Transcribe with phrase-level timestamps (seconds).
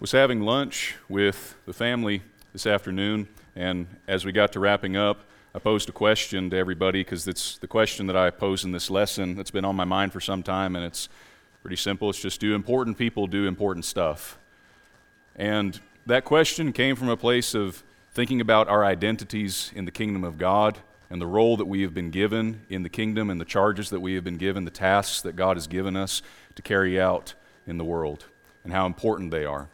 [0.00, 2.22] was having lunch with the family
[2.52, 7.00] this afternoon, and as we got to wrapping up, I posed a question to everybody
[7.00, 10.12] because it's the question that I pose in this lesson that's been on my mind
[10.12, 11.08] for some time, and it's
[11.62, 12.10] pretty simple.
[12.10, 14.38] It's just do important people do important stuff?
[15.34, 20.22] And that question came from a place of thinking about our identities in the kingdom
[20.22, 20.78] of God
[21.10, 24.00] and the role that we have been given in the kingdom and the charges that
[24.00, 26.22] we have been given, the tasks that God has given us
[26.54, 27.34] to carry out
[27.66, 28.26] in the world,
[28.62, 29.68] and how important they are.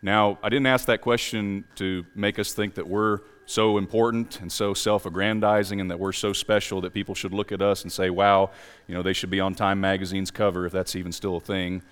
[0.00, 4.52] Now, I didn't ask that question to make us think that we're so important and
[4.52, 7.90] so self aggrandizing and that we're so special that people should look at us and
[7.90, 8.50] say, wow,
[8.86, 11.82] you know, they should be on Time Magazine's cover if that's even still a thing.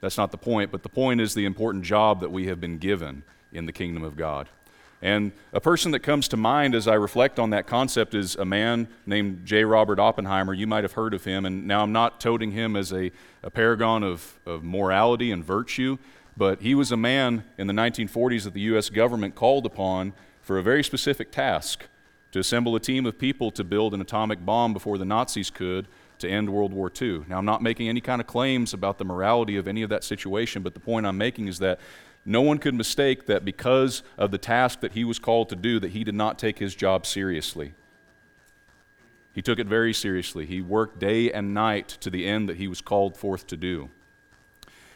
[0.00, 2.78] That's not the point, but the point is the important job that we have been
[2.78, 3.22] given
[3.52, 4.48] in the kingdom of God.
[5.02, 8.44] And a person that comes to mind as I reflect on that concept is a
[8.44, 9.64] man named J.
[9.64, 10.54] Robert Oppenheimer.
[10.54, 13.10] You might have heard of him, and now I'm not toting him as a,
[13.42, 15.98] a paragon of, of morality and virtue,
[16.36, 18.90] but he was a man in the 1940s that the U.S.
[18.90, 21.86] government called upon for a very specific task
[22.32, 25.86] to assemble a team of people to build an atomic bomb before the Nazis could
[26.18, 27.24] to end World War II.
[27.28, 30.04] Now, I'm not making any kind of claims about the morality of any of that
[30.04, 31.78] situation, but the point I'm making is that
[32.24, 35.80] no one could mistake that because of the task that he was called to do,
[35.80, 37.74] that he did not take his job seriously.
[39.34, 40.46] He took it very seriously.
[40.46, 43.90] He worked day and night to the end that he was called forth to do.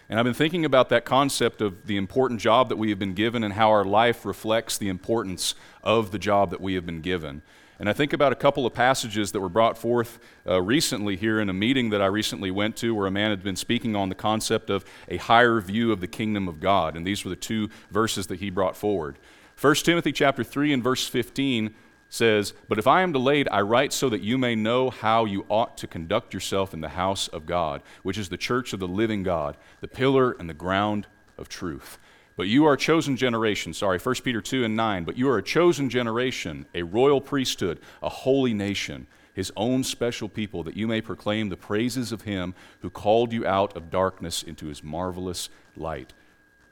[0.09, 3.15] And I've been thinking about that concept of the important job that we have been
[3.15, 7.01] given and how our life reflects the importance of the job that we have been
[7.01, 7.43] given.
[7.79, 10.19] And I think about a couple of passages that were brought forth
[10.49, 13.43] uh, recently here in a meeting that I recently went to where a man had
[13.43, 16.97] been speaking on the concept of a higher view of the kingdom of God.
[16.97, 19.19] And these were the two verses that he brought forward.
[19.61, 21.75] 1 Timothy chapter 3 and verse 15
[22.09, 25.45] says, But if I am delayed, I write so that you may know how you
[25.49, 28.89] ought to conduct yourself in the house of God, which is the church of the
[28.89, 31.07] living God, the pillar and the ground
[31.39, 31.99] of truth.
[32.37, 35.39] But you are a chosen generation, sorry, 1 Peter 2 and 9, but you are
[35.39, 40.87] a chosen generation, a royal priesthood, a holy nation, his own special people, that you
[40.87, 45.49] may proclaim the praises of him who called you out of darkness into his marvelous
[45.77, 46.13] light,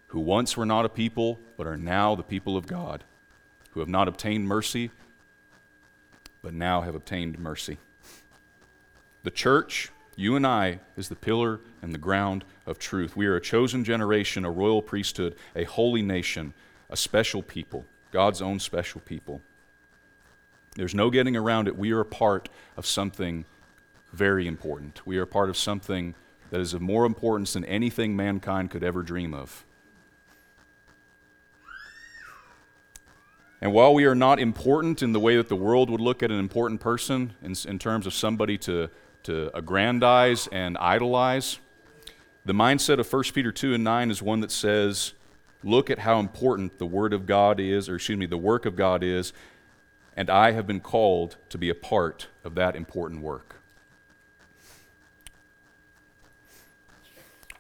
[0.09, 3.03] who once were not a people, but are now the people of God,
[3.71, 4.91] who have not obtained mercy
[6.45, 7.79] but now have obtained mercy.
[9.23, 13.17] The church, you and I, is the pillar and the ground of truth.
[13.17, 16.53] We are a chosen generation, a royal priesthood, a holy nation,
[16.91, 19.41] a special people, God's own special people.
[20.77, 21.79] There's no getting around it.
[21.79, 23.47] We are a part of something
[24.13, 25.07] very important.
[25.07, 26.15] We are part of something
[26.51, 29.65] that is of more importance than anything mankind could ever dream of.
[33.65, 36.31] And while we are not important in the way that the world would look at
[36.31, 38.91] an important person in, in terms of somebody to,
[39.23, 41.61] to aggrandize and idolize,
[42.45, 45.15] the mindset of 1 Peter 2 and 9 is one that says,
[45.63, 48.77] look at how important the Word of God is, or excuse me, the work of
[48.77, 49.33] God is,
[50.15, 53.63] and I have been called to be a part of that important work.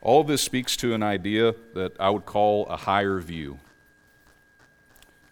[0.02, 3.58] All this speaks to an idea that I would call a higher view.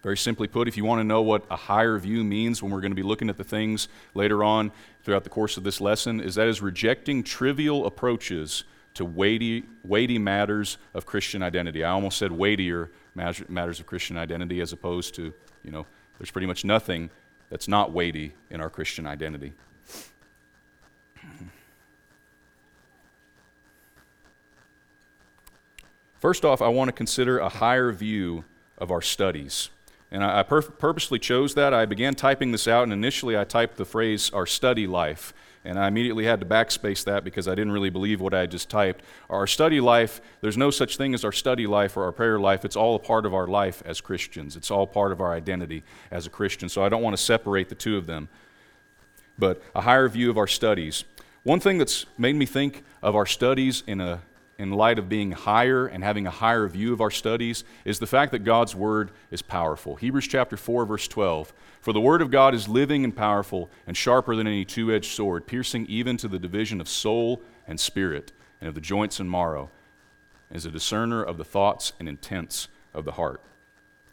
[0.02, 2.80] Very simply put, if you want to know what a higher view means when we're
[2.80, 4.72] going to be looking at the things later on
[5.04, 8.64] throughout the course of this lesson, is that is rejecting trivial approaches
[8.94, 11.84] to weighty, weighty matters of Christian identity.
[11.84, 15.86] I almost said weightier matters of Christian identity as opposed to, you know,
[16.18, 17.08] there's pretty much nothing
[17.48, 19.52] that's not weighty in our Christian identity.
[26.18, 28.44] First off, I want to consider a higher view
[28.78, 29.70] of our studies.
[30.12, 31.72] And I, pur- purposely chose that.
[31.72, 35.32] I began typing this out, and initially I typed the phrase our study life.
[35.64, 38.68] And I immediately had to backspace that because I didn't really believe what I just
[38.68, 39.02] typed.
[39.30, 42.64] Our study life, there's no such thing as our study life or our prayer life.
[42.64, 45.82] It's all a part of our life as Christians, it's all part of our identity
[46.10, 46.68] as a Christian.
[46.68, 48.28] So I don't want to separate the two of them.
[49.38, 51.04] But a higher view of our studies.
[51.42, 54.20] One thing that's made me think of our studies in a
[54.62, 58.06] in light of being higher and having a higher view of our studies is the
[58.06, 59.96] fact that God's Word is powerful.
[59.96, 61.52] Hebrews chapter 4, verse 12.
[61.80, 65.10] For the Word of God is living and powerful and sharper than any two edged
[65.10, 68.30] sword, piercing even to the division of soul and spirit
[68.60, 69.68] and of the joints and marrow,
[70.48, 73.40] as a discerner of the thoughts and intents of the heart.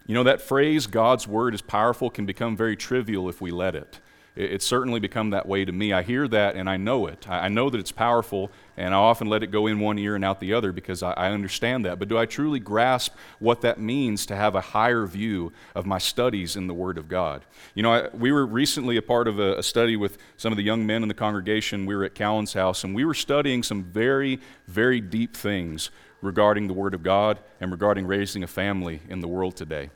[0.08, 3.76] You know, that phrase, God's Word is powerful, can become very trivial if we let
[3.76, 4.00] it.
[4.40, 5.92] It, it's certainly become that way to me.
[5.94, 7.30] I hear that and I know it.
[7.30, 10.24] I, know that it's powerful, and I often let it go in one ear and
[10.24, 12.00] out the other because I, understand that.
[12.00, 15.98] But do I truly grasp what that means to have a higher view of my
[15.98, 17.44] studies in the Word of God?
[17.76, 20.58] You know, I, we were recently a part of a, a study with some of
[20.58, 21.86] the young men in the congregation.
[21.86, 25.92] We were at Callan's house, and we were studying some very, very deep things
[26.22, 29.90] regarding the Word of God and regarding raising a family in the world today.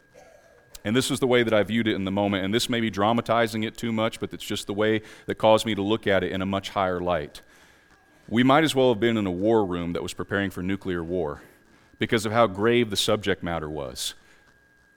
[0.85, 2.43] And this is the way that I viewed it in the moment.
[2.43, 5.65] And this may be dramatizing it too much, but it's just the way that caused
[5.65, 7.41] me to look at it in a much higher light.
[8.27, 11.03] We might as well have been in a war room that was preparing for nuclear
[11.03, 11.41] war
[11.99, 14.13] because of how grave the subject matter was.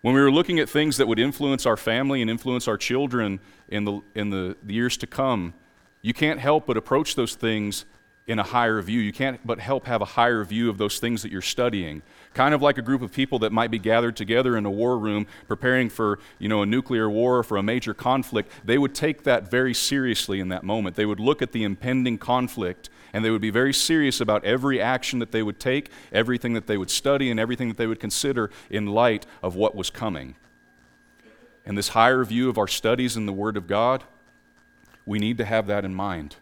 [0.02, 3.40] When we were looking at things that would influence our family and influence our children
[3.68, 5.54] in the, in the, the years to come,
[6.02, 7.84] you can't help but approach those things
[8.26, 9.00] in a higher view.
[9.00, 12.02] You can't but help have a higher view of those things that you're studying.
[12.36, 14.98] Kind of like a group of people that might be gathered together in a war
[14.98, 18.52] room preparing for, you know, a nuclear war or for a major conflict.
[18.62, 20.96] They would take that very seriously in that moment.
[20.96, 24.82] They would look at the impending conflict and they would be very serious about every
[24.82, 28.00] action that they would take, everything that they would study, and everything that they would
[28.00, 30.36] consider in light of what was coming.
[31.64, 34.04] And this higher view of our studies in the Word of God,
[35.06, 36.36] we need to have that in mind.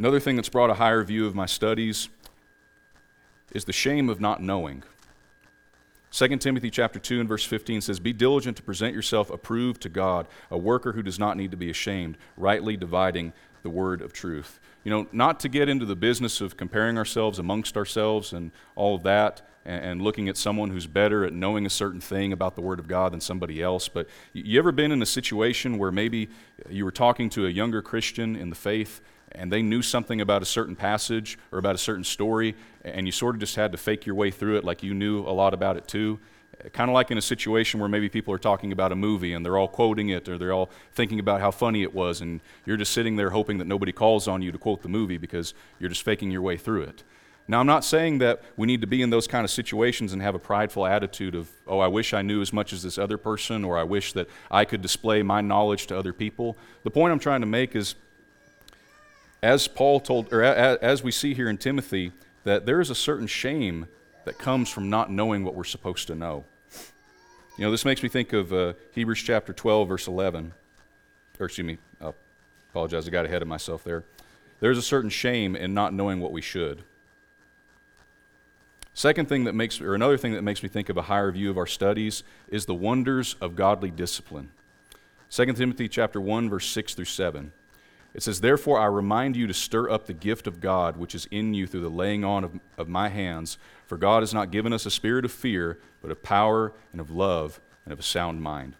[0.00, 2.08] Another thing that's brought a higher view of my studies
[3.52, 4.82] is the shame of not knowing.
[6.10, 9.90] 2 Timothy chapter 2 and verse 15 says, Be diligent to present yourself approved to
[9.90, 14.14] God, a worker who does not need to be ashamed, rightly dividing the word of
[14.14, 14.58] truth.
[14.84, 18.94] You know, not to get into the business of comparing ourselves amongst ourselves and all
[18.94, 22.54] of that, and, and looking at someone who's better at knowing a certain thing about
[22.54, 25.92] the Word of God than somebody else, but you ever been in a situation where
[25.92, 26.30] maybe
[26.70, 29.02] you were talking to a younger Christian in the faith
[29.32, 32.54] and they knew something about a certain passage or about a certain story,
[32.84, 35.20] and you sort of just had to fake your way through it like you knew
[35.20, 36.18] a lot about it too.
[36.72, 39.46] Kind of like in a situation where maybe people are talking about a movie and
[39.46, 42.76] they're all quoting it or they're all thinking about how funny it was, and you're
[42.76, 45.88] just sitting there hoping that nobody calls on you to quote the movie because you're
[45.88, 47.02] just faking your way through it.
[47.48, 50.22] Now, I'm not saying that we need to be in those kind of situations and
[50.22, 53.18] have a prideful attitude of, oh, I wish I knew as much as this other
[53.18, 56.56] person, or I wish that I could display my knowledge to other people.
[56.84, 57.96] The point I'm trying to make is
[59.42, 62.12] as Paul told, or as we see here in Timothy,
[62.44, 63.86] that there is a certain shame
[64.24, 66.44] that comes from not knowing what we're supposed to know.
[67.56, 70.52] You know, this makes me think of uh, Hebrews chapter 12, verse 11.
[71.38, 72.12] Or, excuse me, I
[72.70, 74.04] apologize, I got ahead of myself there.
[74.60, 76.82] There's a certain shame in not knowing what we should.
[78.92, 81.48] Second thing that makes, or another thing that makes me think of a higher view
[81.48, 84.50] of our studies is the wonders of godly discipline.
[85.30, 87.52] 2 Timothy chapter 1, verse 6 through 7.
[88.12, 91.26] It says, Therefore I remind you to stir up the gift of God which is
[91.30, 93.58] in you through the laying on of, of my hands.
[93.86, 97.10] For God has not given us a spirit of fear, but of power and of
[97.10, 98.76] love and of a sound mind.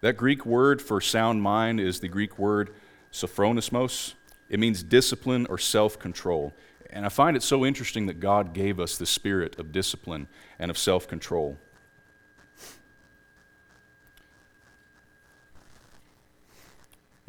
[0.00, 2.70] That Greek word for sound mind is the Greek word
[3.12, 4.14] sophronismos.
[4.48, 6.54] It means discipline or self control.
[6.88, 10.26] And I find it so interesting that God gave us the spirit of discipline
[10.58, 11.58] and of self control.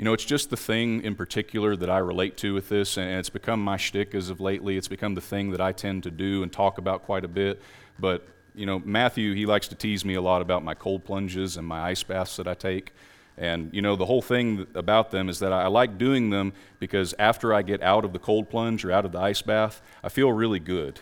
[0.01, 3.19] You know, it's just the thing in particular that I relate to with this, and
[3.19, 4.75] it's become my shtick as of lately.
[4.75, 7.61] It's become the thing that I tend to do and talk about quite a bit.
[7.99, 11.55] But, you know, Matthew, he likes to tease me a lot about my cold plunges
[11.55, 12.93] and my ice baths that I take.
[13.37, 17.13] And, you know, the whole thing about them is that I like doing them because
[17.19, 20.09] after I get out of the cold plunge or out of the ice bath, I
[20.09, 20.99] feel really good.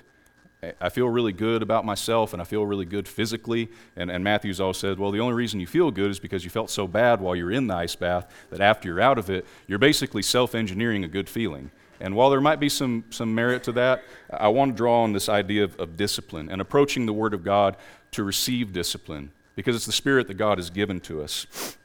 [0.82, 3.70] I feel really good about myself and I feel really good physically.
[3.96, 6.50] And, and Matthew's always said, well, the only reason you feel good is because you
[6.50, 9.46] felt so bad while you're in the ice bath that after you're out of it,
[9.68, 11.72] you're basically self engineering a good feeling.
[12.02, 15.14] And while there might be some, some merit to that, I want to draw on
[15.14, 17.78] this idea of, of discipline and approaching the Word of God
[18.12, 21.76] to receive discipline because it's the Spirit that God has given to us.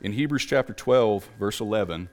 [0.00, 2.10] In Hebrews chapter 12, verse 11,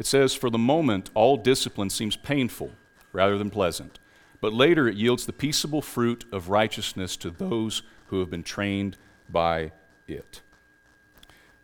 [0.00, 2.72] it says, For the moment, all discipline seems painful
[3.12, 4.00] rather than pleasant,
[4.40, 8.96] but later it yields the peaceable fruit of righteousness to those who have been trained
[9.28, 9.72] by
[10.08, 10.40] it.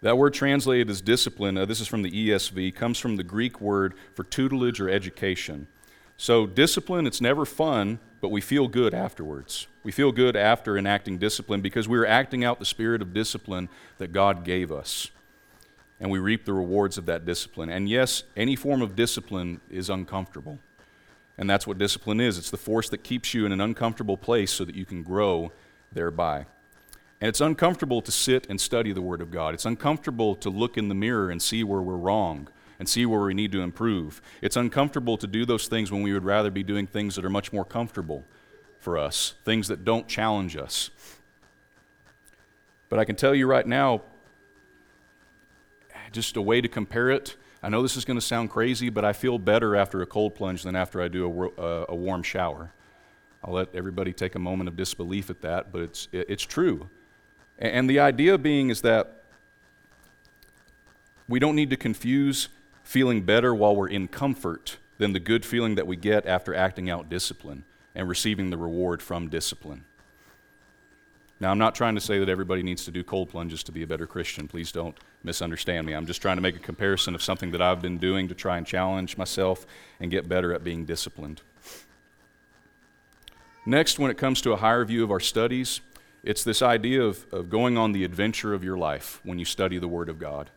[0.03, 3.59] That word translated as discipline, uh, this is from the ESV, comes from the Greek
[3.59, 5.67] word for tutelage or education.
[6.19, 9.67] So, discipline, it's never fun, but we feel good afterwards.
[9.83, 13.71] We feel good after enacting discipline because we are acting out the spirit of discipline
[13.97, 15.11] that God gave us
[16.01, 17.71] and we reap the rewards of that discipline.
[17.71, 20.59] And yes, any form of discipline is uncomfortable.
[21.39, 24.51] And that's what discipline is it's the force that keeps you in an uncomfortable place
[24.51, 25.53] so that you can grow
[25.93, 26.47] thereby.
[27.21, 29.55] And it's uncomfortable to sit and study the Word of God.
[29.55, 32.49] It's uncomfortable to look in the mirror and see where we're wrong
[32.79, 34.21] and see where we need to improve.
[34.43, 37.31] It's uncomfortable to do those things when we would rather be doing things that are
[37.31, 38.25] much more comfortable
[38.79, 40.91] for us, things that don't challenge us.
[42.91, 44.03] But I can tell you right now,
[46.17, 47.37] just a way to compare it.
[47.63, 50.35] I know this is going to sound crazy, but I feel better after a cold
[50.35, 52.73] plunge than after I do a, a, uh, a warm shower.
[53.45, 56.89] I'll let everybody take a moment of disbelief at that, but it's, it's true.
[57.59, 59.25] And the idea being is that
[61.29, 62.49] we don't need to confuse
[62.83, 66.89] feeling better while we're in comfort than the good feeling that we get after acting
[66.89, 69.85] out discipline and receiving the reward from discipline.
[71.39, 73.83] Now, I'm not trying to say that everybody needs to do cold plunges to be
[73.83, 74.49] a better Christian.
[74.49, 75.93] Please don't misunderstand me.
[75.93, 78.57] I'm just trying to make a comparison of something that I've been doing to try
[78.57, 79.67] and challenge myself
[80.01, 81.43] and get better at being disciplined.
[83.67, 85.81] Next, when it comes to a higher view of our studies,
[86.23, 89.79] it's this idea of, of going on the adventure of your life when you study
[89.79, 90.51] the Word of God.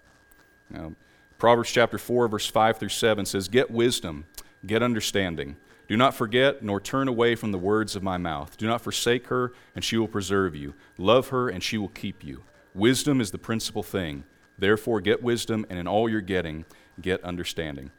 [0.69, 0.93] Now,
[1.38, 4.25] Proverbs chapter 4, verse 5 through 7 says, Get wisdom,
[4.65, 5.57] get understanding.
[5.89, 8.55] Do not forget nor turn away from the words of my mouth.
[8.58, 10.75] Do not forsake her, and she will preserve you.
[11.00, 12.43] Love her, and she will keep you.
[12.75, 14.24] Wisdom is the principal thing.
[14.60, 16.65] Therefore, get wisdom, and in all you're getting,
[17.01, 17.89] get understanding.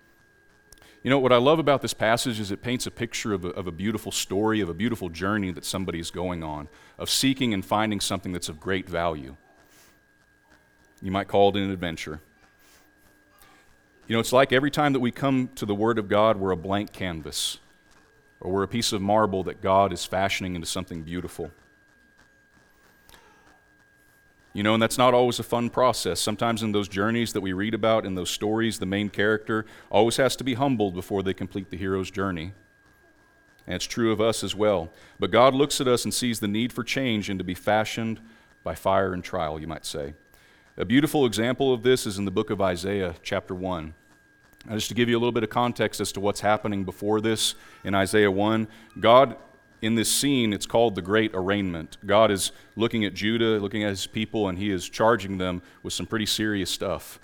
[1.02, 3.48] You know, what I love about this passage is it paints a picture of a,
[3.48, 7.52] of a beautiful story, of a beautiful journey that somebody is going on, of seeking
[7.52, 9.34] and finding something that's of great value.
[11.02, 12.20] You might call it an adventure.
[14.06, 16.52] You know, it's like every time that we come to the Word of God, we're
[16.52, 17.58] a blank canvas
[18.40, 21.50] or we're a piece of marble that God is fashioning into something beautiful.
[24.52, 26.18] You know, and that's not always a fun process.
[26.18, 30.16] Sometimes in those journeys that we read about, in those stories, the main character always
[30.16, 32.52] has to be humbled before they complete the hero's journey.
[33.66, 34.90] And it's true of us as well.
[35.20, 38.20] But God looks at us and sees the need for change and to be fashioned
[38.64, 40.14] by fire and trial, you might say.
[40.76, 43.94] A beautiful example of this is in the book of Isaiah, chapter 1.
[44.66, 47.20] Now, just to give you a little bit of context as to what's happening before
[47.20, 49.36] this in Isaiah 1, God,
[49.80, 51.96] in this scene, it's called the Great Arraignment.
[52.04, 55.94] God is looking at Judah, looking at his people, and he is charging them with
[55.94, 57.18] some pretty serious stuff.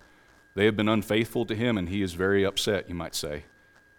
[0.55, 3.45] They have been unfaithful to him, and he is very upset, you might say.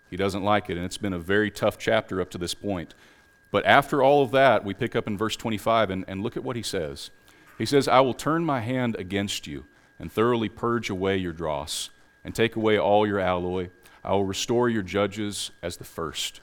[0.10, 2.96] He doesn't like it, and it's been a very tough chapter up to this point.
[3.52, 6.44] But after all of that, we pick up in verse 25, and, and look at
[6.44, 7.12] what he says.
[7.60, 9.66] He says, I will turn my hand against you
[10.00, 11.92] and thoroughly purge away your dross
[12.28, 13.70] and take away all your alloy.
[14.04, 16.42] I will restore your judges as the first,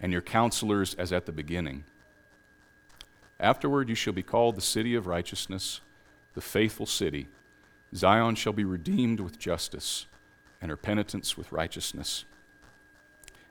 [0.00, 1.84] and your counselors as at the beginning.
[3.38, 5.82] Afterward, you shall be called the city of righteousness,
[6.32, 7.28] the faithful city.
[7.94, 10.06] Zion shall be redeemed with justice,
[10.62, 12.24] and her penitents with righteousness.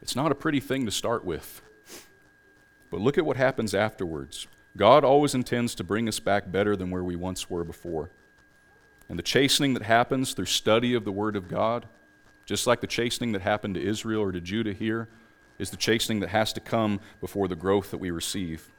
[0.02, 1.62] It's not a pretty thing to start with.
[2.90, 4.48] But look at what happens afterwards.
[4.76, 8.10] God always intends to bring us back better than where we once were before.
[9.10, 11.86] And the chastening that happens through study of the Word of God,
[12.46, 15.08] just like the chastening that happened to Israel or to Judah here,
[15.60, 18.72] is the chastening that has to come before the growth that we receive.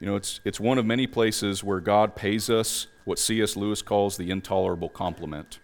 [0.00, 3.56] You know, it's, it's one of many places where God pays us what C.S.
[3.56, 5.58] Lewis calls the intolerable compliment.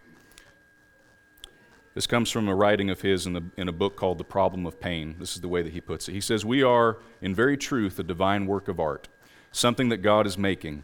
[1.95, 4.67] This comes from a writing of his in, the, in a book called The Problem
[4.67, 5.15] of Pain.
[5.21, 6.13] This is the way that he puts it.
[6.13, 9.07] He says, We are, in very truth, a divine work of art
[9.55, 10.83] something that God is making,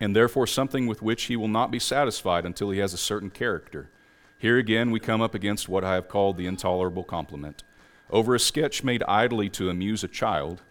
[0.00, 3.30] and therefore something with which he will not be satisfied until he has a certain
[3.30, 3.88] character.
[4.36, 7.62] Here again, we come up against what I have called the intolerable compliment.
[8.10, 10.62] Over a sketch made idly to amuse a child,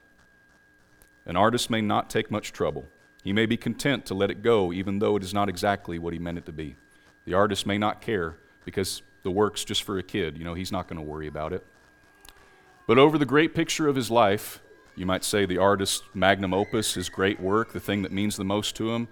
[1.25, 2.87] an artist may not take much trouble.
[3.23, 6.13] He may be content to let it go, even though it is not exactly what
[6.13, 6.75] he meant it to be.
[7.23, 8.35] The artist may not care
[8.65, 10.37] because the work's just for a kid.
[10.37, 11.65] You know, he's not going to worry about it.
[12.87, 14.61] But over the great picture of his life,
[14.95, 18.43] you might say the artist's magnum opus, his great work, the thing that means the
[18.43, 19.07] most to him.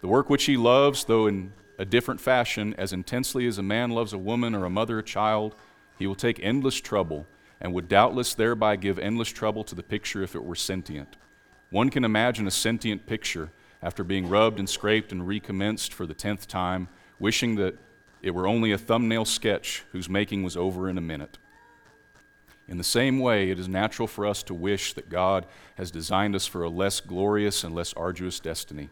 [0.00, 3.90] The work which he loves, though in a different fashion, as intensely as a man
[3.90, 5.54] loves a woman or a mother a child,
[5.98, 7.26] he will take endless trouble
[7.60, 11.16] and would doubtless thereby give endless trouble to the picture if it were sentient.
[11.70, 13.50] One can imagine a sentient picture
[13.82, 17.76] after being rubbed and scraped and recommenced for the tenth time, wishing that
[18.20, 21.38] it were only a thumbnail sketch whose making was over in a minute.
[22.68, 26.34] In the same way, it is natural for us to wish that God has designed
[26.34, 28.88] us for a less glorious and less arduous destiny.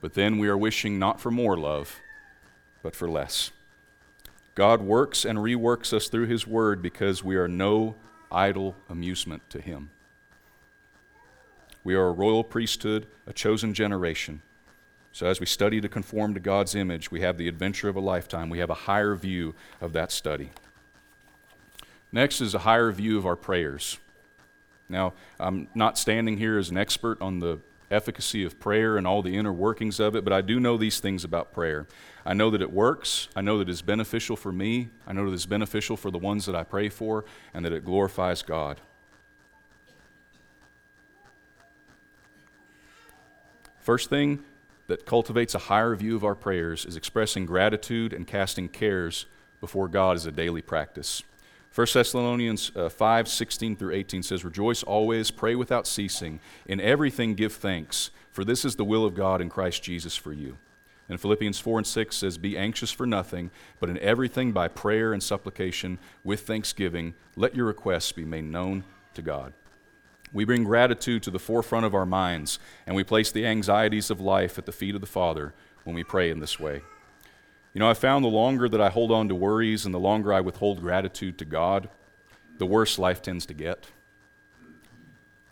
[0.00, 2.00] But then we are wishing not for more love,
[2.82, 3.50] but for less.
[4.54, 7.94] God works and reworks us through His Word because we are no
[8.32, 9.90] idle amusement to Him.
[11.84, 14.42] We are a royal priesthood, a chosen generation.
[15.12, 18.00] So, as we study to conform to God's image, we have the adventure of a
[18.00, 18.50] lifetime.
[18.50, 20.50] We have a higher view of that study.
[22.10, 23.98] Next is a higher view of our prayers.
[24.88, 27.60] Now, I'm not standing here as an expert on the
[27.90, 31.00] efficacy of prayer and all the inner workings of it, but I do know these
[31.00, 31.86] things about prayer.
[32.24, 33.28] I know that it works.
[33.36, 34.90] I know that it's beneficial for me.
[35.06, 37.24] I know that it's beneficial for the ones that I pray for,
[37.54, 38.80] and that it glorifies God.
[43.80, 44.40] First thing
[44.86, 49.26] that cultivates a higher view of our prayers is expressing gratitude and casting cares
[49.60, 51.22] before God as a daily practice.
[51.78, 57.36] 1 Thessalonians uh, 5 16 through 18 says, Rejoice always, pray without ceasing, in everything
[57.36, 60.58] give thanks, for this is the will of God in Christ Jesus for you.
[61.08, 65.12] And Philippians 4 and 6 says, Be anxious for nothing, but in everything by prayer
[65.12, 68.82] and supplication with thanksgiving, let your requests be made known
[69.14, 69.52] to God.
[70.32, 72.58] We bring gratitude to the forefront of our minds,
[72.88, 75.54] and we place the anxieties of life at the feet of the Father
[75.84, 76.82] when we pray in this way.
[77.74, 80.32] You know, I found the longer that I hold on to worries and the longer
[80.32, 81.88] I withhold gratitude to God,
[82.58, 83.86] the worse life tends to get.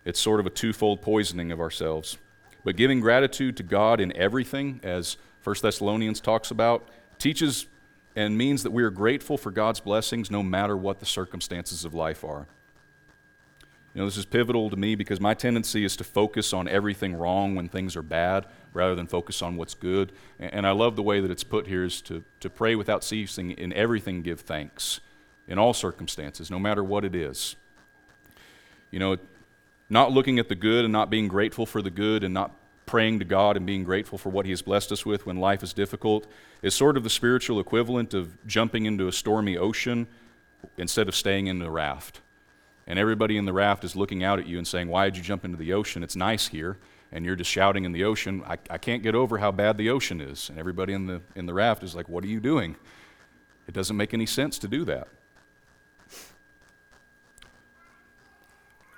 [0.05, 2.19] It's sort of a twofold poisoning of ourselves.
[2.65, 7.67] But giving gratitude to God in everything, as 1 Thessalonians talks about, teaches
[8.17, 11.93] and means that we are grateful for God's blessings no matter what the circumstances of
[11.93, 12.47] life are.
[13.95, 17.15] You know, this is pivotal to me because my tendency is to focus on everything
[17.15, 18.47] wrong when things are bad
[18.77, 20.13] rather than focus on what's good.
[20.39, 23.51] And I love the way that it's put here is to, to pray without ceasing,
[23.53, 25.01] in everything give thanks,
[25.49, 27.57] in all circumstances, no matter what it is.
[28.91, 29.17] You know,
[29.89, 32.53] not looking at the good and not being grateful for the good and not
[32.87, 35.63] praying to God and being grateful for what He has blessed us with when life
[35.63, 36.27] is difficult
[36.63, 40.07] is sort of the spiritual equivalent of jumping into a stormy ocean
[40.79, 42.21] instead of staying in the raft
[42.87, 45.23] and everybody in the raft is looking out at you and saying, Why did you
[45.23, 46.03] jump into the ocean?
[46.03, 46.79] It's nice here.
[47.17, 49.89] And you're just shouting in the ocean, I, I can't get over how bad the
[49.89, 50.51] ocean is.
[50.51, 52.77] And everybody in the, in the raft is like, What are you doing?
[53.67, 55.09] It doesn't make any sense to do that.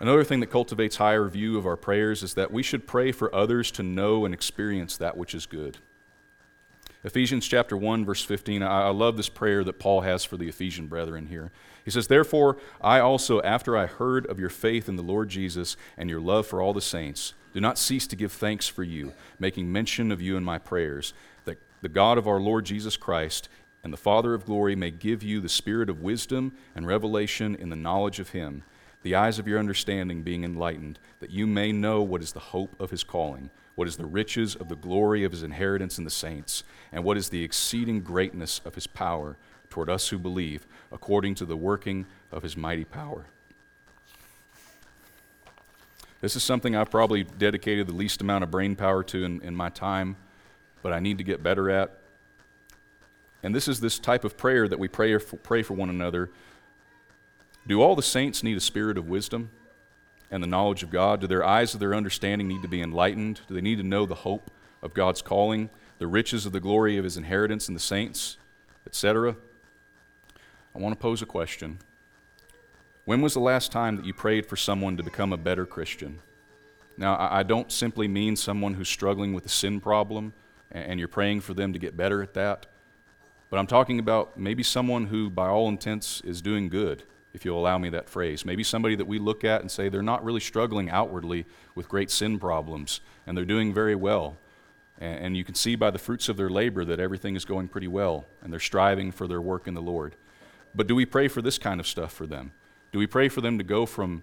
[0.01, 3.33] Another thing that cultivates higher view of our prayers is that we should pray for
[3.33, 5.79] others to know and experience that which is good.
[7.05, 8.65] Ephesians chapter 1, verse 15.
[8.65, 11.53] I, I love this prayer that Paul has for the Ephesian brethren here.
[11.89, 15.75] He says, Therefore, I also, after I heard of your faith in the Lord Jesus
[15.97, 19.15] and your love for all the saints, do not cease to give thanks for you,
[19.39, 21.15] making mention of you in my prayers,
[21.47, 23.49] that the God of our Lord Jesus Christ
[23.83, 27.71] and the Father of glory may give you the spirit of wisdom and revelation in
[27.71, 28.65] the knowledge of him,
[29.01, 32.79] the eyes of your understanding being enlightened, that you may know what is the hope
[32.79, 36.11] of his calling what is the riches of the glory of his inheritance in the
[36.11, 39.37] saints, and what is the exceeding greatness of his power
[39.71, 43.27] toward us who believe, according to the working of his mighty power.
[46.21, 49.55] This is something I've probably dedicated the least amount of brain power to in, in
[49.55, 50.17] my time,
[50.83, 51.99] but I need to get better at.
[53.43, 56.31] And this is this type of prayer that we pray for, pray for one another.
[57.67, 59.51] Do all the saints need a spirit of wisdom?
[60.31, 61.21] and the knowledge of God?
[61.21, 63.41] Do their eyes of their understanding need to be enlightened?
[63.49, 64.51] Do they need to know the hope
[64.83, 68.37] of God's calling, the riches of the glory of his inheritance in the saints,
[68.87, 69.37] etc.?
[70.75, 71.79] I want to pose a question.
[73.05, 76.19] When was the last time that you prayed for someone to become a better Christian?
[76.97, 80.33] Now, I don't simply mean someone who's struggling with a sin problem
[80.71, 82.67] and you're praying for them to get better at that,
[83.51, 87.59] but I'm talking about maybe someone who, by all intents, is doing good if you'll
[87.59, 88.45] allow me that phrase.
[88.45, 92.11] Maybe somebody that we look at and say they're not really struggling outwardly with great
[92.11, 94.37] sin problems, and they're doing very well.
[95.01, 97.87] And, you can see by the fruits of their labor that everything is going pretty
[97.87, 100.17] well, and they're striving for their work in the Lord.
[100.79, 102.53] But do we pray for this kind of stuff for them?
[102.93, 104.23] Do we pray for them to go from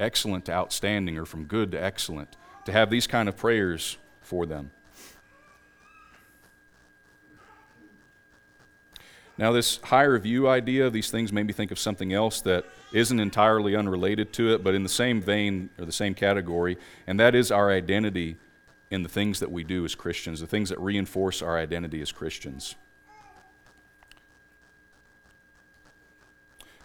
[0.00, 2.38] excellent to outstanding or from good to excellent?
[2.64, 4.70] To have these kind of prayers for them?
[9.36, 13.20] Now, this higher view idea, these things made me think of something else that isn't
[13.20, 17.34] entirely unrelated to it, but in the same vein or the same category, and that
[17.34, 18.38] is our identity
[18.90, 22.10] in the things that we do as Christians, the things that reinforce our identity as
[22.10, 22.74] Christians.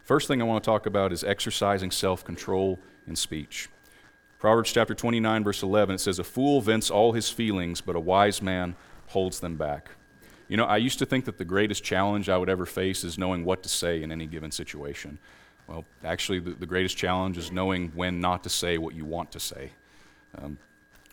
[0.06, 3.70] First thing I want to talk about is exercising self control in speech.
[4.38, 8.00] Proverbs chapter 29, verse 11, it says, A fool vents all his feelings, but a
[8.00, 8.76] wise man
[9.08, 9.90] holds them back.
[10.48, 13.18] You know, I used to think that the greatest challenge I would ever face is
[13.18, 15.18] knowing what to say in any given situation.
[15.66, 19.32] Well, actually, the, the greatest challenge is knowing when not to say what you want
[19.32, 19.72] to say.
[20.38, 20.60] Um,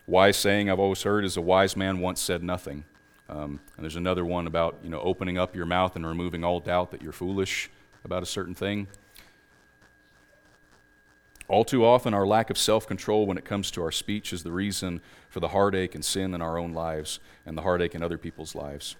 [0.06, 2.84] wise saying I've always heard is a wise man once said nothing.
[3.30, 6.60] Um, and there's another one about you know opening up your mouth and removing all
[6.60, 7.70] doubt that you're foolish
[8.04, 8.88] about a certain thing.
[11.48, 14.42] All too often, our lack of self control when it comes to our speech is
[14.42, 18.02] the reason for the heartache and sin in our own lives and the heartache in
[18.02, 18.96] other people's lives.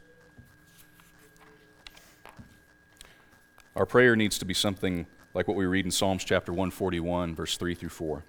[3.74, 7.56] Our prayer needs to be something like what we read in Psalms chapter 141, verse
[7.56, 8.18] 3 through 4.
[8.18, 8.24] It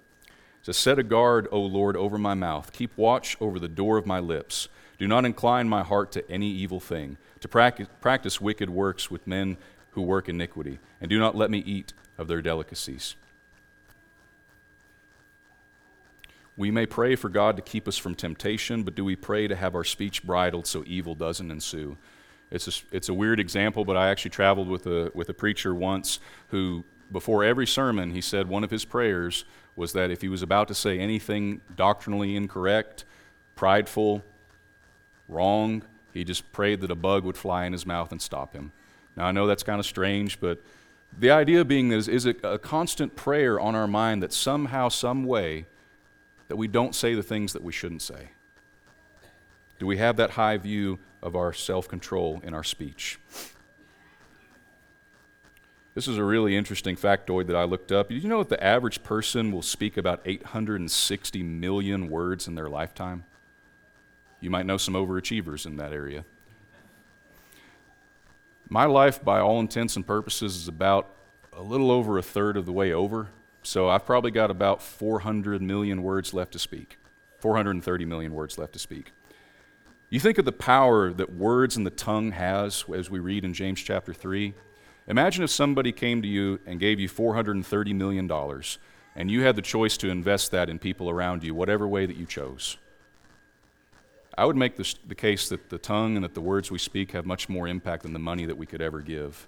[0.62, 2.72] says, Set a guard, O Lord, over my mouth.
[2.72, 4.68] Keep watch over the door of my lips.
[4.98, 9.58] Do not incline my heart to any evil thing, to practice wicked works with men
[9.94, 13.16] who work iniquity, and do not let me eat of their delicacies.
[16.56, 19.56] We may pray for God to keep us from temptation, but do we pray to
[19.56, 21.96] have our speech bridled so evil doesn't ensue?
[22.50, 25.74] It's a, it's a weird example, but I actually traveled with a, with a preacher
[25.74, 30.28] once who, before every sermon, he said one of his prayers was that if he
[30.28, 33.04] was about to say anything doctrinally incorrect,
[33.56, 34.22] prideful,
[35.28, 38.70] wrong, he just prayed that a bug would fly in his mouth and stop him.
[39.16, 40.60] Now, I know that's kind of strange, but
[41.16, 45.24] the idea being is, is it a constant prayer on our mind that somehow, some
[45.24, 45.66] way,
[46.48, 48.30] that we don't say the things that we shouldn't say?
[49.78, 53.18] Do we have that high view of our self control in our speech?
[55.94, 58.08] This is a really interesting factoid that I looked up.
[58.08, 62.68] Did you know that the average person will speak about 860 million words in their
[62.68, 63.24] lifetime?
[64.40, 66.24] You might know some overachievers in that area.
[68.68, 71.14] My life, by all intents and purposes, is about
[71.52, 73.28] a little over a third of the way over.
[73.62, 76.98] So I've probably got about 400 million words left to speak,
[77.38, 79.12] 430 million words left to speak.
[80.10, 83.54] You think of the power that words and the tongue has, as we read in
[83.54, 84.54] James chapter 3.
[85.08, 88.30] Imagine if somebody came to you and gave you $430 million,
[89.16, 92.16] and you had the choice to invest that in people around you, whatever way that
[92.16, 92.78] you chose.
[94.36, 97.24] I would make the case that the tongue and that the words we speak have
[97.24, 99.46] much more impact than the money that we could ever give.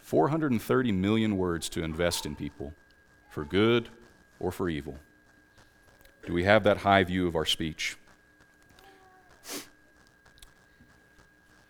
[0.00, 2.72] 430 million words to invest in people,
[3.30, 3.88] for good
[4.40, 4.96] or for evil.
[6.26, 7.96] Do we have that high view of our speech?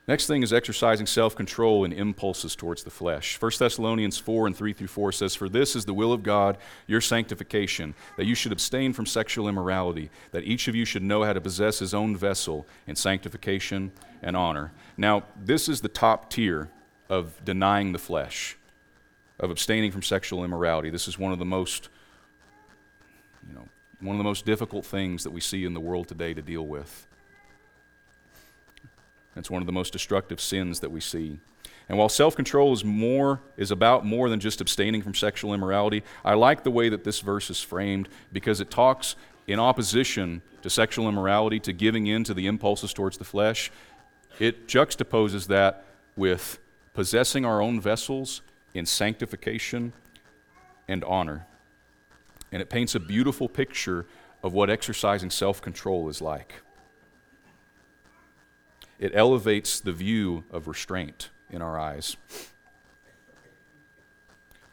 [0.08, 3.40] Next thing is exercising self control and impulses towards the flesh.
[3.40, 6.58] 1 Thessalonians 4 and 3 through 4 says, For this is the will of God,
[6.88, 11.22] your sanctification, that you should abstain from sexual immorality, that each of you should know
[11.22, 14.72] how to possess his own vessel in sanctification and honor.
[14.96, 16.68] Now, this is the top tier
[17.08, 18.56] of denying the flesh,
[19.38, 20.90] of abstaining from sexual immorality.
[20.90, 21.90] This is one of the most,
[23.46, 23.68] you know,
[24.00, 26.66] one of the most difficult things that we see in the world today to deal
[26.66, 27.06] with.
[29.36, 31.38] It's one of the most destructive sins that we see.
[31.88, 36.34] And while self-control is more is about more than just abstaining from sexual immorality, I
[36.34, 39.16] like the way that this verse is framed because it talks
[39.46, 43.70] in opposition to sexual immorality, to giving in to the impulses towards the flesh.
[44.38, 45.84] It juxtaposes that
[46.16, 46.58] with
[46.94, 48.42] possessing our own vessels
[48.74, 49.92] in sanctification
[50.88, 51.46] and honor.
[52.52, 54.06] And it paints a beautiful picture
[54.42, 56.54] of what exercising self-control is like
[59.02, 62.16] it elevates the view of restraint in our eyes.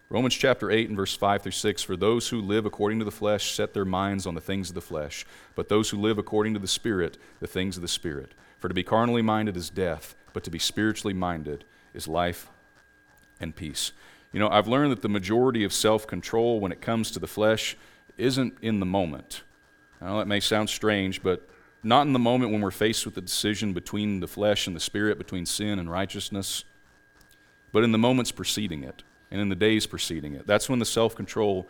[0.07, 3.09] Romans chapter 8 and verse 5 through 6 For those who live according to the
[3.09, 6.53] flesh set their minds on the things of the flesh, but those who live according
[6.53, 8.33] to the Spirit, the things of the Spirit.
[8.59, 11.63] For to be carnally minded is death, but to be spiritually minded
[11.95, 12.49] is life
[13.39, 13.93] and peace.
[14.31, 17.25] You know, I've learned that the majority of self control when it comes to the
[17.25, 17.75] flesh
[18.15, 19.41] isn't in the moment.
[19.99, 21.49] I know that may sound strange, but
[21.83, 24.81] not in the moment when we're faced with the decision between the flesh and the
[24.81, 26.65] spirit, between sin and righteousness,
[27.71, 30.45] but in the moments preceding it and in the days preceding it.
[30.45, 31.67] That's when the self control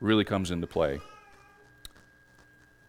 [0.00, 1.00] really comes into play.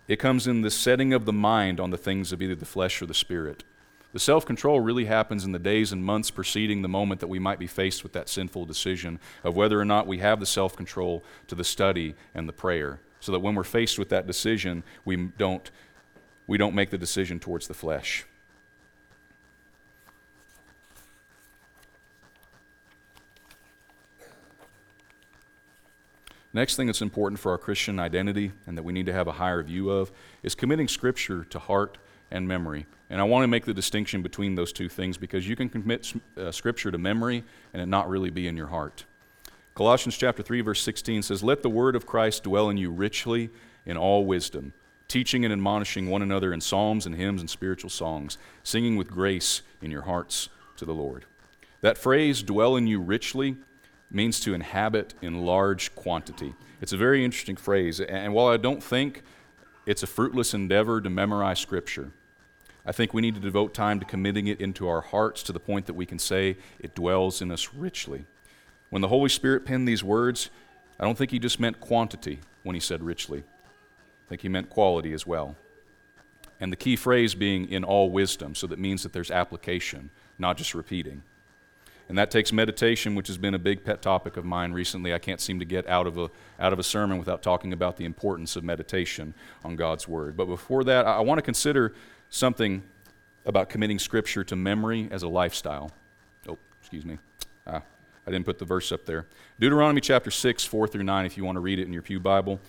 [0.08, 3.02] It comes in the setting of the mind on the things of either the flesh
[3.02, 3.64] or the spirit.
[4.12, 7.40] The self control really happens in the days and months preceding the moment that we
[7.40, 10.76] might be faced with that sinful decision of whether or not we have the self
[10.76, 13.00] control to the study and the prayer.
[13.22, 15.72] So that when we're faced with that decision, we don't
[16.48, 18.26] we don't make the decision towards the flesh.
[26.56, 29.32] Next thing that's important for our Christian identity and that we need to have a
[29.32, 30.12] higher view of
[30.44, 31.98] is committing Scripture to heart
[32.30, 32.86] and memory.
[33.10, 36.14] And I want to make the distinction between those two things because you can commit
[36.38, 39.06] uh, Scripture to memory and it not really be in your heart.
[39.74, 43.50] Colossians chapter 3 verse 16 says, "Let the word of Christ dwell in you richly
[43.84, 44.74] in all wisdom,
[45.14, 49.62] teaching and admonishing one another in psalms and hymns and spiritual songs, singing with grace
[49.80, 51.26] in your hearts to the Lord.
[51.82, 53.58] That phrase, dwell in you richly,
[54.10, 56.56] means to inhabit in large quantity.
[56.82, 59.22] It's a very interesting phrase, and while I don't think
[59.86, 62.12] it's a fruitless endeavor to memorize Scripture,
[62.84, 65.60] I think we need to devote time to committing it into our hearts to the
[65.60, 68.26] point that we can say it dwells in us richly.
[68.90, 70.50] When the Holy Spirit penned these words,
[71.00, 73.44] I don't think he just meant quantity when he said richly.
[74.34, 75.56] Think he meant quality as well.
[76.60, 80.58] And the key phrase being in all wisdom, so that means that there's application, not
[80.58, 81.22] just repeating.
[82.10, 85.14] And that takes meditation, which has been a big pet topic of mine recently.
[85.14, 87.98] I can't seem to get out of a, out of a sermon without talking about
[87.98, 90.36] the importance of meditation on God's Word.
[90.36, 91.94] But before that, I, I want to consider
[92.32, 92.82] something
[93.46, 95.92] about committing Scripture to memory as a lifestyle.
[96.50, 97.20] Oh, excuse me.
[97.68, 97.84] Ah,
[98.26, 99.28] I didn't put the verse up there.
[99.60, 102.20] Deuteronomy chapter 6, 4 through 9, if you want to read it in your Pew
[102.20, 102.60] Bible.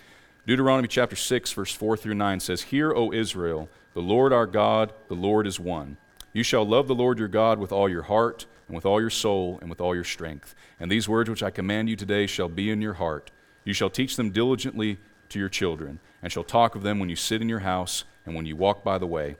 [0.47, 4.93] Deuteronomy chapter 6, verse 4 through 9 says, Hear, O Israel, the Lord our God,
[5.07, 5.97] the Lord is one.
[6.33, 9.09] You shall love the Lord your God with all your heart, and with all your
[9.09, 10.53] soul, and with all your strength.
[10.79, 13.31] And these words which I command you today shall be in your heart.
[13.63, 17.15] You shall teach them diligently to your children, and shall talk of them when you
[17.15, 19.37] sit in your house, and when you walk by the way,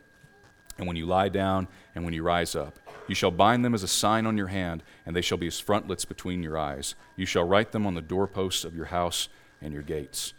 [0.80, 2.80] and when you lie down, and when you rise up.
[3.08, 5.60] You shall bind them as a sign on your hand, and they shall be as
[5.60, 6.96] frontlets between your eyes.
[7.15, 9.30] You shall write them on the doorposts of your house
[9.62, 10.34] and your gates.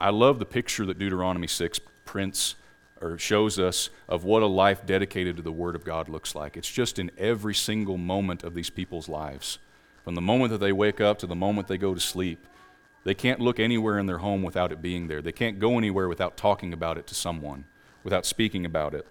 [0.00, 2.56] I love the picture that Deuteronomy 6 prints
[3.00, 6.56] or shows us of what a life dedicated to the Word of God looks like.
[6.56, 9.58] It's just in every single moment of these people's lives.
[10.04, 12.46] From the moment that they wake up to the moment they go to sleep,
[13.04, 15.22] they can't look anywhere in their home without it being there.
[15.22, 17.64] They can't go anywhere without talking about it to someone,
[18.02, 19.06] without speaking about it.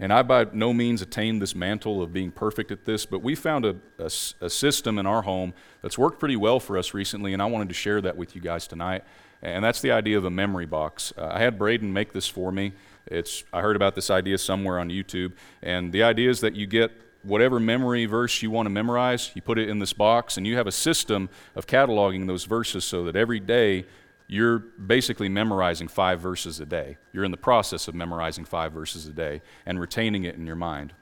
[0.00, 3.34] And I by no means attained this mantle of being perfect at this, but we
[3.34, 4.06] found a, a,
[4.40, 7.68] a, system in our home that's worked pretty well for us recently, and I wanted
[7.68, 9.04] to share that with you guys tonight.
[9.42, 11.12] And that's the idea of a memory box.
[11.18, 12.72] Uh, I had Braden make this for me.
[13.06, 15.32] It's, I heard about this idea somewhere on YouTube,
[15.62, 19.42] and the idea is that you get whatever memory verse you want to memorize, you
[19.42, 23.04] put it in this box, and you have a system of cataloging those verses so
[23.04, 23.84] that every day
[24.30, 26.98] you're basically memorizing five verses a day.
[27.12, 30.54] You're in the process of memorizing five verses a day and retaining it in your
[30.54, 30.92] mind.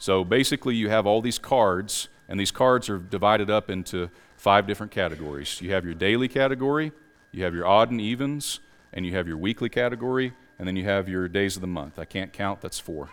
[0.00, 4.66] So basically, you have all these cards, and these cards are divided up into five
[4.66, 5.60] different categories.
[5.60, 6.90] You have your daily category,
[7.30, 8.58] you have your odd and evens,
[8.92, 12.00] and you have your weekly category, and then you have your days of the month.
[12.00, 13.10] I can't count, that's four.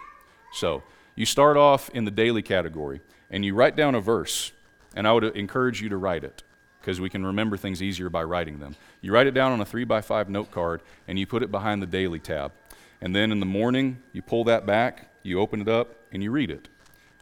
[0.51, 0.81] So
[1.13, 4.51] you start off in the daily category, and you write down a verse,
[4.95, 6.41] and I would encourage you to write it
[6.87, 8.73] because we can remember things easier by writing them.
[9.01, 11.51] You write it down on a three by five note card and you put it
[11.51, 12.53] behind the daily tab.
[13.01, 16.31] And then in the morning, you pull that back, you open it up, and you
[16.31, 16.69] read it.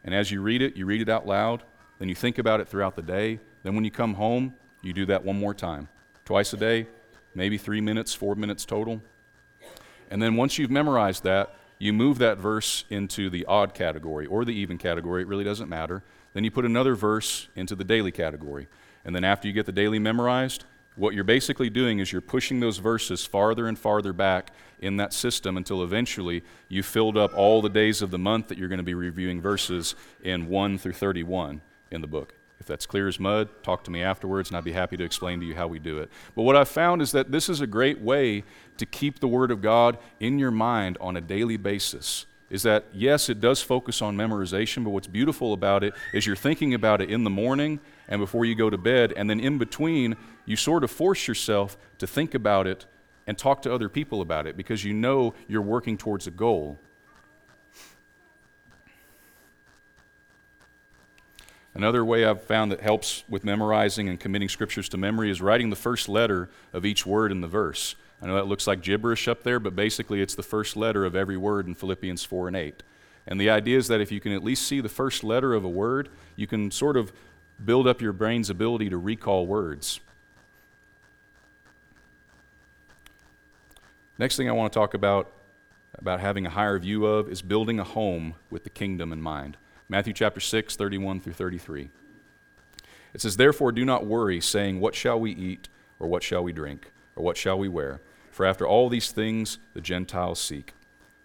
[0.03, 1.63] And as you read it, you read it out loud,
[1.97, 3.39] then you think about it throughout the day.
[3.63, 5.89] Then when you come home, you do that one more time.
[6.25, 6.85] Twice a day,
[7.33, 9.01] maybe three minutes, four minutes total.
[10.11, 14.45] And then once you've memorized that, you move that verse into the odd category or
[14.45, 15.23] the even category.
[15.23, 16.03] It really doesn't matter.
[16.35, 18.67] Then you put another verse into the daily category.
[19.05, 20.65] And then after you get the daily memorized,
[20.95, 25.13] what you're basically doing is you're pushing those verses farther and farther back in that
[25.13, 28.77] system until eventually you filled up all the days of the month that you're going
[28.77, 32.33] to be reviewing verses in 1 through 31 in the book.
[32.59, 35.39] If that's clear as mud, talk to me afterwards and I'd be happy to explain
[35.41, 36.09] to you how we do it.
[36.33, 38.43] But what I've found is that this is a great way
[38.77, 42.85] to keep the Word of God in your mind on a daily basis is that
[42.93, 47.01] yes, it does focus on memorization, but what's beautiful about it is you're thinking about
[47.01, 50.15] it in the morning and before you go to bed, and then in between,
[50.45, 52.85] you sort of force yourself to think about it
[53.27, 56.79] and talk to other people about it because you know you're working towards a goal.
[61.73, 65.69] Another way I've found that helps with memorizing and committing scriptures to memory is writing
[65.69, 67.95] the first letter of each word in the verse.
[68.21, 71.17] I know that looks like gibberish up there, but basically it's the first letter of
[71.17, 72.81] every word in Philippians 4 and 8.
[73.27, 75.65] And the idea is that if you can at least see the first letter of
[75.65, 77.11] a word, you can sort of
[77.63, 79.99] build up your brain's ability to recall words.
[84.17, 85.31] Next thing I want to talk about
[85.97, 89.57] about having a higher view of is building a home with the kingdom in mind.
[89.87, 91.89] Matthew chapter 6, 31 through 33.
[93.13, 96.51] It says, Therefore do not worry, saying, What shall we eat, or what shall we
[96.51, 98.01] drink, or what shall we wear?
[98.31, 100.73] For after all these things the Gentiles seek.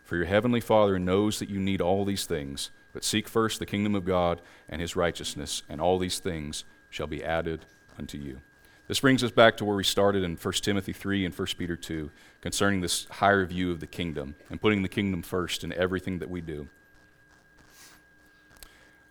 [0.05, 2.71] For your heavenly Father knows that you need all these things.
[2.93, 7.07] But seek first the kingdom of God and his righteousness, and all these things shall
[7.07, 7.65] be added
[7.99, 8.41] unto you.
[8.89, 11.77] This brings us back to where we started in 1 Timothy 3 and 1 Peter
[11.77, 16.19] 2 concerning this higher view of the kingdom and putting the kingdom first in everything
[16.19, 16.69] that we do.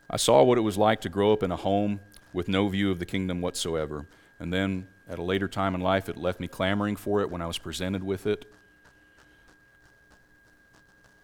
[0.09, 2.01] I saw what it was like to grow up in a home
[2.33, 4.05] with no view of the kingdom whatsoever.
[4.37, 7.41] And then at a later time in life, it left me clamoring for it when
[7.41, 8.51] I was presented with it.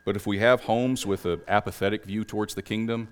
[0.05, 3.09] But if we have homes with an apathetic view towards the kingdom,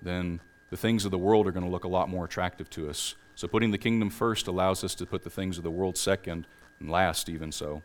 [0.00, 2.88] then the things of the world are going to look a lot more attractive to
[2.88, 3.16] us.
[3.34, 6.46] So putting the kingdom first allows us to put the things of the world second
[6.80, 7.82] and last, even so.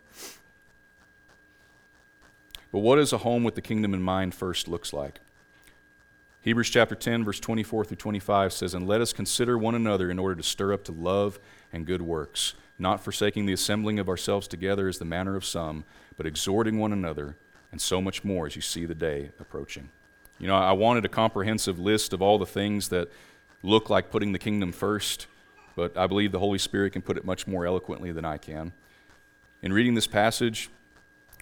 [2.72, 5.20] But what does a home with the kingdom in mind first looks like?
[6.42, 10.20] Hebrews chapter 10, verse 24 through 25 says, And let us consider one another in
[10.20, 11.40] order to stir up to love
[11.74, 15.84] and good works, not forsaking the assembling of ourselves together as the manner of some,
[16.16, 17.36] but exhorting one another
[17.72, 19.90] and so much more as you see the day approaching.
[20.40, 23.10] You know, I wanted a comprehensive list of all the things that
[23.64, 25.28] look like putting the kingdom first,
[25.76, 28.74] but I believe the Holy Spirit can put it much more eloquently than I can.
[29.62, 30.70] In reading this passage,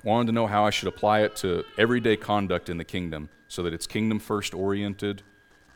[0.03, 3.29] I wanted to know how I should apply it to everyday conduct in the kingdom
[3.47, 5.23] so that it's kingdom first oriented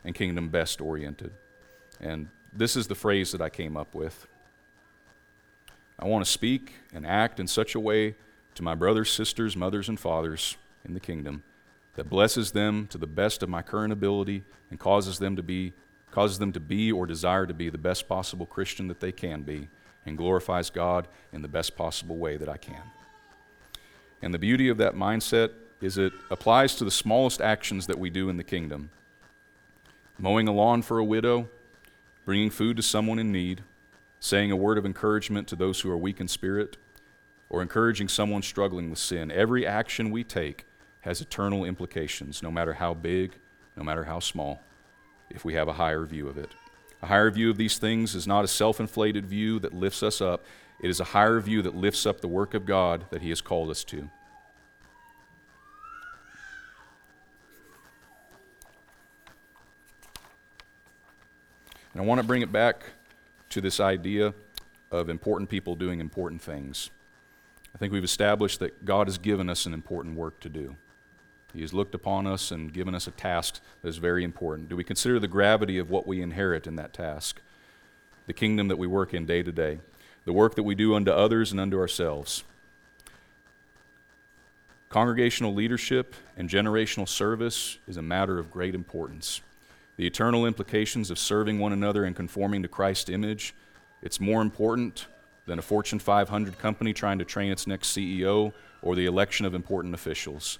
[0.04, 1.32] and kingdom best oriented.
[2.00, 4.26] And this is the phrase that I came up with.
[5.98, 8.16] I want to speak and act in such a way
[8.54, 11.42] to my brothers, sisters, mothers, and fathers in the kingdom
[11.96, 15.72] that blesses them to the best of my current ability and causes them to be
[16.10, 19.42] causes them to be or desire to be the best possible Christian that they can
[19.42, 19.68] be
[20.06, 22.82] and glorifies God in the best possible way that I can.
[24.22, 28.10] And the beauty of that mindset is it applies to the smallest actions that we
[28.10, 28.90] do in the kingdom.
[30.16, 31.48] Mowing a lawn for a widow,
[32.24, 33.64] bringing food to someone in need,
[34.20, 36.76] saying a word of encouragement to those who are weak in spirit,
[37.54, 39.30] or encouraging someone struggling with sin.
[39.30, 40.66] Every action we take
[41.02, 43.36] has eternal implications, no matter how big,
[43.76, 44.60] no matter how small,
[45.30, 46.50] if we have a higher view of it.
[47.00, 50.20] A higher view of these things is not a self inflated view that lifts us
[50.20, 50.44] up,
[50.80, 53.40] it is a higher view that lifts up the work of God that He has
[53.40, 53.98] called us to.
[53.98, 54.10] And
[61.94, 62.82] I want to bring it back
[63.50, 64.34] to this idea
[64.90, 66.90] of important people doing important things.
[67.74, 70.76] I think we've established that God has given us an important work to do.
[71.52, 74.68] He has looked upon us and given us a task that is very important.
[74.68, 77.40] Do we consider the gravity of what we inherit in that task?
[78.26, 79.78] The kingdom that we work in day to day,
[80.24, 82.44] the work that we do unto others and unto ourselves.
[84.88, 89.40] Congregational leadership and generational service is a matter of great importance.
[89.96, 93.54] The eternal implications of serving one another and conforming to Christ's image,
[94.02, 95.06] it's more important
[95.46, 98.52] than a Fortune 500 company trying to train its next CEO
[98.82, 100.58] or the election of important officials.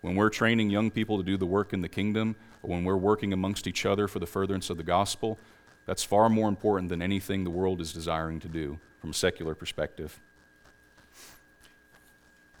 [0.00, 2.96] When we're training young people to do the work in the kingdom, or when we're
[2.96, 5.38] working amongst each other for the furtherance of the gospel,
[5.86, 9.54] that's far more important than anything the world is desiring to do from a secular
[9.54, 10.20] perspective.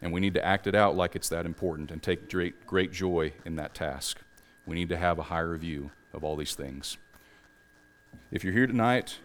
[0.00, 2.92] And we need to act it out like it's that important and take great, great
[2.92, 4.20] joy in that task.
[4.66, 6.98] We need to have a higher view of all these things.
[8.32, 9.18] If you're here tonight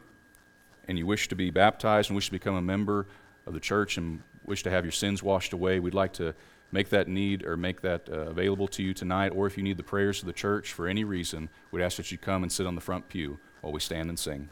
[0.87, 3.07] and you wish to be baptized and wish to become a member
[3.45, 6.33] of the church and wish to have your sins washed away, we'd like to
[6.71, 9.29] make that need or make that uh, available to you tonight.
[9.29, 12.11] Or if you need the prayers of the church for any reason, we'd ask that
[12.11, 14.49] you come and sit on the front pew while we stand and sing.